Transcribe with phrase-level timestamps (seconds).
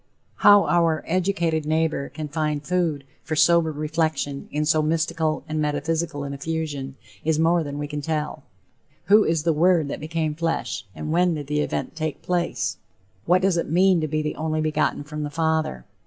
[0.37, 6.23] How our educated neighbor can find food for sober reflection in so mystical and metaphysical
[6.23, 8.41] an effusion, is more than we can tell.
[9.09, 10.87] Who is the Word that became flesh?
[10.95, 12.77] And when did the event take place?
[13.27, 15.85] What does it mean to be the "only begotten from the Father?"